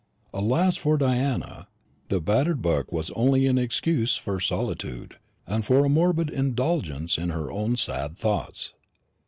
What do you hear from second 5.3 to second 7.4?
and for a morbid indulgence in